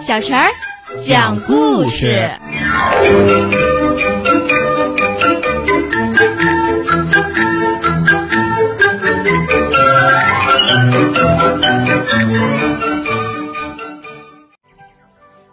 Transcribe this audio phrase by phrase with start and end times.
[0.00, 0.48] 小陈儿
[1.02, 2.30] 讲故事。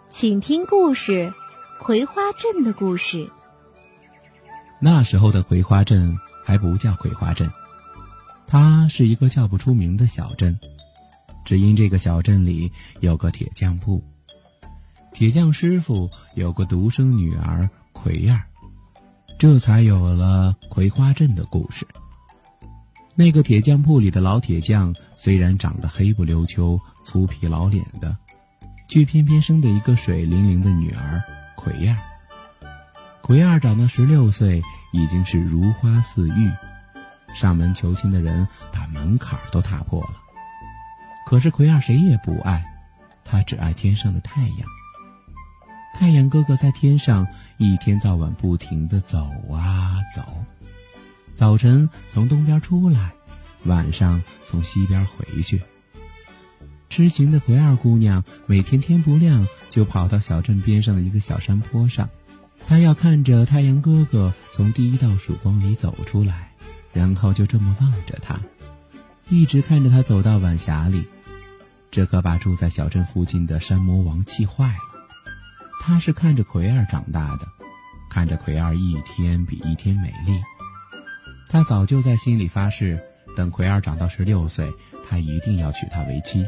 [0.08, 1.34] 请听故事
[1.84, 3.18] 《葵花镇的故事》。
[4.80, 7.52] 那时候的葵花镇还不叫葵花镇，
[8.46, 10.58] 它是一个叫不出名的小镇。
[11.46, 14.02] 只因这个小镇里有个铁匠铺，
[15.14, 18.42] 铁匠师傅有个独生女儿葵儿，
[19.38, 21.86] 这才有了葵花镇的故事。
[23.14, 28.16] 那个铁匠铺里的老铁匠虽然长得黑不溜秋、粗皮老脸的，
[28.88, 31.22] 却偏偏生的一个水灵灵的女儿
[31.56, 31.96] 葵儿。
[33.22, 34.60] 葵儿长到十六岁，
[34.92, 36.52] 已经是如花似玉，
[37.36, 40.25] 上门求亲的人把门槛都踏破了。
[41.26, 42.64] 可是葵儿谁也不爱，
[43.24, 44.58] 他只爱天上的太阳。
[45.92, 50.22] 太阳哥哥在天上一天到晚不停地走啊走，
[51.34, 53.12] 早晨从东边出来，
[53.64, 55.60] 晚上从西边回去。
[56.88, 62.08] 痴情的葵儿姑娘每天天不亮就跑到小镇边上的一个小山坡上，
[62.68, 66.52] 她要看着太阳哥哥从第一道曙光里走出来，
[66.92, 68.38] 然后就这么望着他，
[69.28, 71.04] 一直看着他走到晚霞里。
[71.96, 75.08] 这可把住在小镇附近的山魔王气坏了。
[75.80, 77.48] 他是看着葵儿长大的，
[78.10, 80.38] 看着葵儿一天比一天美丽，
[81.48, 83.02] 他早就在心里发誓，
[83.34, 84.70] 等葵儿长到十六岁，
[85.08, 86.46] 他一定要娶她为妻。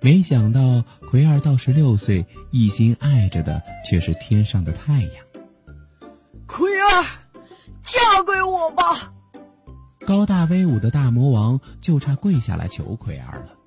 [0.00, 5.12] 没想到葵儿到十六岁，一心爱着的却是天上的太阳。
[6.46, 7.04] 葵儿，
[7.82, 9.12] 嫁给我吧！
[10.06, 13.57] 高大威武的大魔王就差跪下来求葵儿了。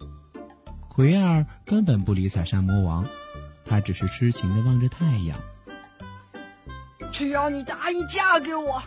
[0.93, 3.07] 葵儿根本不理睬山魔王，
[3.65, 5.39] 他只是痴情的望着太阳。
[7.13, 8.83] 只要你答应嫁给我，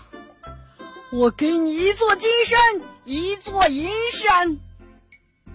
[1.11, 2.59] 我给你一座金山，
[3.05, 4.59] 一座银山。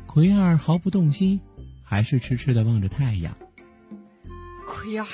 [0.08, 1.40] 奎儿毫不动心，
[1.84, 3.38] 还是痴痴的望着太阳。
[4.68, 5.06] 奎儿，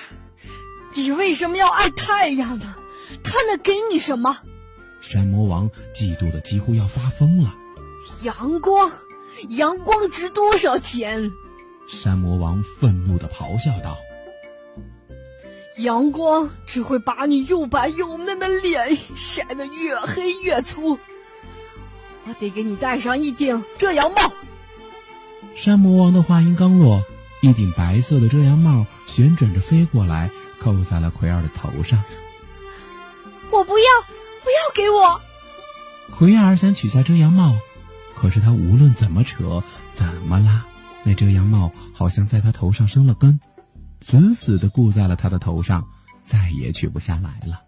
[0.93, 2.75] 你为什么要爱太阳呢？
[3.25, 4.37] 它能给你什么？
[5.01, 7.53] 山魔王嫉妒的几乎要发疯了。
[8.23, 8.89] 阳光。
[9.49, 11.31] 阳光值多少钱？
[11.87, 13.97] 山魔王愤怒的咆哮道
[15.77, 20.97] ：“阳光只会把你又白又嫩的脸晒得越黑越粗。
[22.25, 24.33] 我得给你戴上一顶遮阳帽。”
[25.55, 27.03] 山魔王的话音刚落，
[27.41, 32.03] 一顶白色的遮阳帽旋转着飞过来，扣在了奎尔的头上。
[33.51, 33.85] 我不要，
[34.43, 35.21] 不要给我！
[36.17, 37.55] 奎尔想取下遮阳帽。
[38.15, 39.61] 可是他无论怎么扯，
[39.93, 40.65] 怎么拉，
[41.03, 43.39] 那遮阳帽好像在他头上生了根，
[44.01, 45.85] 死死的固在了他的头上，
[46.25, 47.61] 再也取不下来了。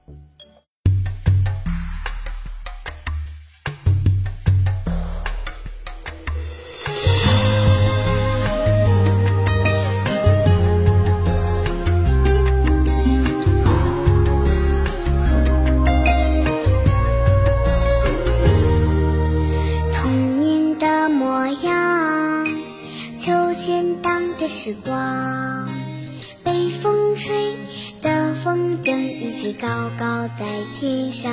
[24.68, 25.66] 时光，
[26.44, 27.56] 被风吹
[28.02, 30.46] 的风筝一直高高在
[30.76, 31.32] 天上，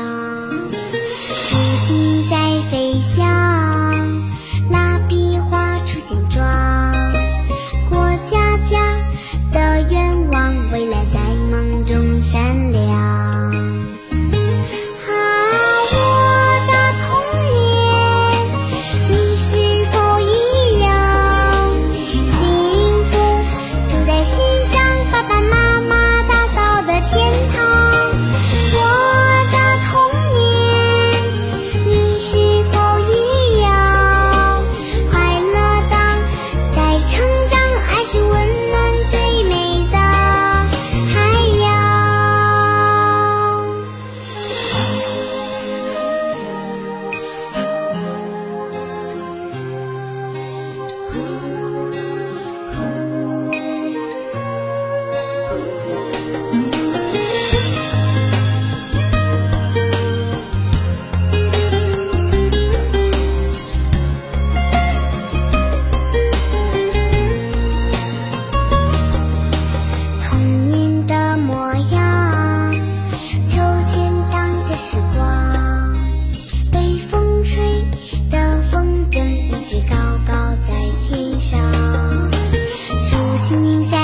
[83.48, 84.03] Xin